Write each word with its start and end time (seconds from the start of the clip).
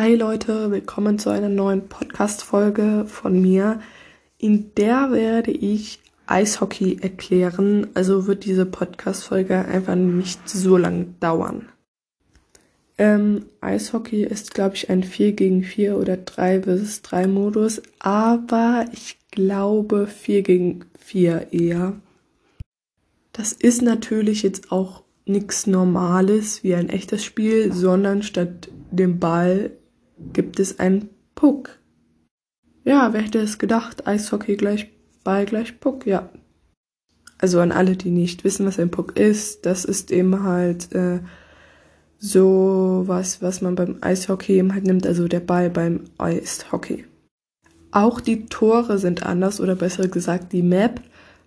Hi 0.00 0.14
Leute, 0.14 0.70
willkommen 0.70 1.18
zu 1.18 1.28
einer 1.28 1.48
neuen 1.48 1.88
Podcast-Folge 1.88 3.06
von 3.08 3.42
mir. 3.42 3.80
In 4.38 4.72
der 4.76 5.10
werde 5.10 5.50
ich 5.50 5.98
Eishockey 6.28 6.98
erklären, 7.02 7.88
also 7.94 8.28
wird 8.28 8.44
diese 8.44 8.64
Podcast-Folge 8.64 9.56
einfach 9.64 9.96
nicht 9.96 10.48
so 10.48 10.76
lang 10.76 11.16
dauern. 11.18 11.68
Ähm, 12.96 13.46
Eishockey 13.60 14.22
ist, 14.22 14.54
glaube 14.54 14.76
ich, 14.76 14.88
ein 14.88 15.02
4 15.02 15.32
gegen 15.32 15.64
4 15.64 15.98
oder 15.98 16.16
3 16.16 16.62
versus 16.62 17.02
3 17.02 17.26
Modus, 17.26 17.82
aber 17.98 18.84
ich 18.92 19.18
glaube 19.32 20.06
4 20.06 20.42
gegen 20.42 20.84
4 20.96 21.52
eher. 21.52 21.94
Das 23.32 23.52
ist 23.52 23.82
natürlich 23.82 24.44
jetzt 24.44 24.70
auch 24.70 25.02
nichts 25.26 25.66
Normales 25.66 26.62
wie 26.62 26.76
ein 26.76 26.88
echtes 26.88 27.24
Spiel, 27.24 27.72
sondern 27.72 28.22
statt 28.22 28.68
dem 28.92 29.18
Ball 29.18 29.72
gibt 30.32 30.60
es 30.60 30.78
einen 30.78 31.08
Puck. 31.34 31.78
Ja, 32.84 33.12
wer 33.12 33.22
hätte 33.22 33.38
es 33.38 33.58
gedacht? 33.58 34.06
Eishockey 34.06 34.56
gleich 34.56 34.88
Ball 35.24 35.44
gleich 35.44 35.78
Puck, 35.80 36.06
ja. 36.06 36.30
Also 37.38 37.60
an 37.60 37.70
alle, 37.70 37.96
die 37.96 38.10
nicht 38.10 38.44
wissen, 38.44 38.66
was 38.66 38.78
ein 38.78 38.90
Puck 38.90 39.18
ist, 39.18 39.66
das 39.66 39.84
ist 39.84 40.10
eben 40.10 40.42
halt 40.42 40.92
äh, 40.92 41.20
so 42.18 43.04
was, 43.06 43.42
was 43.42 43.60
man 43.60 43.74
beim 43.74 43.98
Eishockey 44.00 44.54
eben 44.54 44.74
halt 44.74 44.84
nimmt, 44.84 45.06
also 45.06 45.28
der 45.28 45.40
Ball 45.40 45.70
beim 45.70 46.04
Eishockey. 46.18 47.04
Auch 47.90 48.20
die 48.20 48.46
Tore 48.46 48.98
sind 48.98 49.22
anders 49.22 49.60
oder 49.60 49.76
besser 49.76 50.08
gesagt 50.08 50.52
die 50.52 50.62
Map, 50.62 51.00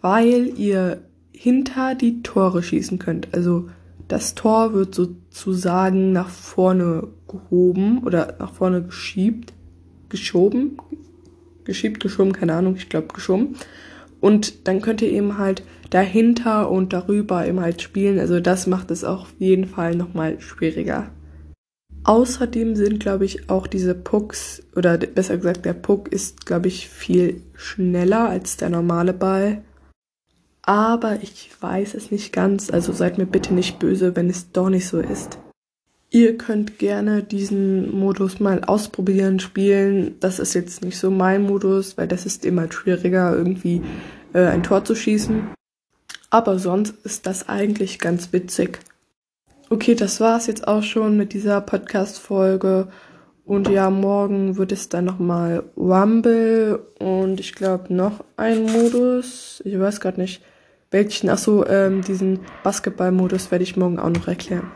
weil 0.00 0.58
ihr 0.58 1.02
hinter 1.32 1.94
die 1.94 2.22
Tore 2.22 2.62
schießen 2.62 2.98
könnt. 2.98 3.34
Also 3.34 3.68
das 4.14 4.36
Tor 4.36 4.74
wird 4.74 4.94
sozusagen 4.94 6.12
nach 6.12 6.28
vorne 6.28 7.08
gehoben 7.26 8.04
oder 8.04 8.36
nach 8.38 8.54
vorne 8.54 8.80
geschiebt, 8.80 9.52
geschoben, 10.08 10.76
geschiebt, 11.64 11.98
geschoben, 11.98 12.32
keine 12.32 12.54
Ahnung, 12.54 12.76
ich 12.76 12.88
glaube 12.88 13.08
geschoben. 13.08 13.56
Und 14.20 14.68
dann 14.68 14.80
könnt 14.80 15.02
ihr 15.02 15.10
eben 15.10 15.36
halt 15.36 15.64
dahinter 15.90 16.70
und 16.70 16.92
darüber 16.92 17.44
eben 17.44 17.58
halt 17.58 17.82
spielen. 17.82 18.20
Also 18.20 18.38
das 18.38 18.68
macht 18.68 18.92
es 18.92 19.02
auch 19.02 19.22
auf 19.22 19.34
jeden 19.40 19.66
Fall 19.66 19.96
nochmal 19.96 20.40
schwieriger. 20.40 21.10
Außerdem 22.04 22.76
sind, 22.76 23.00
glaube 23.00 23.24
ich, 23.24 23.50
auch 23.50 23.66
diese 23.66 23.96
Pucks, 23.96 24.62
oder 24.76 24.96
besser 24.96 25.38
gesagt, 25.38 25.64
der 25.64 25.72
Puck 25.72 26.06
ist, 26.12 26.46
glaube 26.46 26.68
ich, 26.68 26.88
viel 26.88 27.42
schneller 27.54 28.28
als 28.28 28.58
der 28.58 28.70
normale 28.70 29.12
Ball 29.12 29.64
aber 30.66 31.22
ich 31.22 31.50
weiß 31.60 31.94
es 31.94 32.10
nicht 32.10 32.32
ganz, 32.32 32.70
also 32.70 32.92
seid 32.92 33.18
mir 33.18 33.26
bitte 33.26 33.52
nicht 33.52 33.78
böse, 33.78 34.16
wenn 34.16 34.30
es 34.30 34.50
doch 34.52 34.70
nicht 34.70 34.88
so 34.88 35.00
ist. 35.00 35.38
Ihr 36.10 36.38
könnt 36.38 36.78
gerne 36.78 37.22
diesen 37.22 37.90
Modus 37.98 38.38
mal 38.38 38.62
ausprobieren, 38.62 39.40
spielen. 39.40 40.14
Das 40.20 40.38
ist 40.38 40.54
jetzt 40.54 40.84
nicht 40.84 40.96
so 40.96 41.10
mein 41.10 41.42
Modus, 41.42 41.98
weil 41.98 42.06
das 42.06 42.24
ist 42.24 42.44
immer 42.44 42.70
schwieriger, 42.70 43.36
irgendwie 43.36 43.82
äh, 44.32 44.46
ein 44.46 44.62
Tor 44.62 44.84
zu 44.84 44.94
schießen. 44.94 45.48
Aber 46.30 46.58
sonst 46.58 46.94
ist 47.04 47.26
das 47.26 47.48
eigentlich 47.48 47.98
ganz 47.98 48.32
witzig. 48.32 48.78
Okay, 49.70 49.96
das 49.96 50.20
war's 50.20 50.46
jetzt 50.46 50.68
auch 50.68 50.84
schon 50.84 51.16
mit 51.16 51.32
dieser 51.32 51.60
Podcast-Folge. 51.60 52.88
Und 53.44 53.68
ja, 53.68 53.90
morgen 53.90 54.56
wird 54.56 54.72
es 54.72 54.88
dann 54.88 55.04
nochmal 55.04 55.64
Rumble 55.76 56.80
und 56.98 57.40
ich 57.40 57.54
glaube 57.54 57.92
noch 57.92 58.24
ein 58.36 58.62
Modus. 58.62 59.60
Ich 59.64 59.78
weiß 59.78 60.00
gerade 60.00 60.20
nicht 60.20 60.42
welchen, 60.94 61.28
achso, 61.28 61.66
ähm, 61.66 62.02
diesen 62.02 62.38
Basketball-Modus 62.62 63.50
werde 63.50 63.64
ich 63.64 63.76
morgen 63.76 63.98
auch 63.98 64.10
noch 64.10 64.28
erklären. 64.28 64.70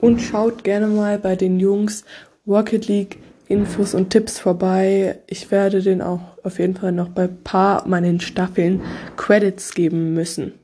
Und 0.00 0.20
schaut 0.20 0.64
gerne 0.64 0.86
mal 0.86 1.18
bei 1.18 1.36
den 1.36 1.60
Jungs 1.60 2.04
Rocket 2.46 2.88
League 2.88 3.18
Infos 3.46 3.94
und 3.94 4.08
Tipps 4.08 4.38
vorbei. 4.38 5.18
Ich 5.26 5.50
werde 5.50 5.82
den 5.82 6.00
auch 6.00 6.38
auf 6.42 6.58
jeden 6.58 6.74
Fall 6.74 6.92
noch 6.92 7.10
bei 7.10 7.26
paar 7.28 7.86
meinen 7.86 8.20
Staffeln 8.20 8.80
Credits 9.16 9.74
geben 9.74 10.14
müssen. 10.14 10.54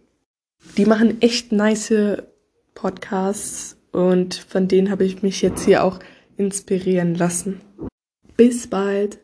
Die 0.78 0.86
machen 0.86 1.20
echt 1.20 1.52
nice 1.52 2.22
Podcasts 2.74 3.76
und 3.92 4.34
von 4.34 4.66
denen 4.66 4.90
habe 4.90 5.04
ich 5.04 5.22
mich 5.22 5.42
jetzt 5.42 5.64
hier 5.64 5.84
auch 5.84 5.98
inspirieren 6.38 7.14
lassen. 7.14 7.60
Bis 8.36 8.66
bald! 8.66 9.18